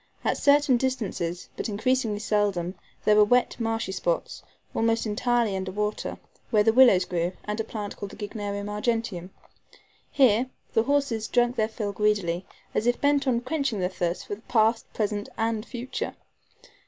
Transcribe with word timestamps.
At 0.25 0.35
certain 0.39 0.77
distances, 0.77 1.47
but 1.55 1.69
increasingly 1.69 2.17
seldom, 2.17 2.73
there 3.05 3.15
were 3.15 3.23
wet, 3.23 3.57
marshy 3.59 3.91
spots, 3.91 4.41
almost 4.73 5.05
entirely 5.05 5.55
under 5.55 5.71
water, 5.71 6.17
where 6.49 6.63
the 6.63 6.73
willows 6.73 7.05
grew, 7.05 7.33
and 7.43 7.59
a 7.59 7.63
plant 7.63 7.95
called 7.97 8.09
the 8.09 8.15
Gygnerium 8.15 8.67
argenteum. 8.67 9.29
Here 10.09 10.49
the 10.73 10.85
horses 10.85 11.27
drank 11.27 11.55
their 11.55 11.67
fill 11.69 11.91
greedily, 11.91 12.47
as 12.73 12.87
if 12.87 12.99
bent 12.99 13.27
on 13.27 13.41
quenching 13.41 13.79
their 13.79 13.89
thirst 13.89 14.25
for 14.25 14.37
past, 14.37 14.91
present 14.91 15.29
and 15.37 15.63
future. 15.63 16.15